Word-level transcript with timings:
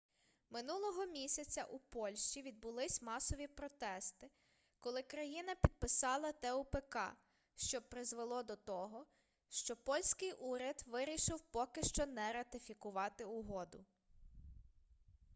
минулого 0.49 1.05
місяця 1.05 1.63
у 1.63 1.79
польщі 1.79 2.41
відбулись 2.41 3.01
масові 3.01 3.47
протести 3.47 4.29
коли 4.79 5.01
країна 5.01 5.55
підписала 5.55 6.31
тупк 6.31 6.97
що 7.55 7.81
призвело 7.81 8.43
до 8.43 8.55
того 8.55 9.05
що 9.49 9.75
польський 9.75 10.31
уряд 10.33 10.83
вирішив 10.87 11.39
поки 11.51 11.83
що 11.83 12.05
не 12.05 12.33
ратифікувати 12.33 13.25
угоду 13.25 13.85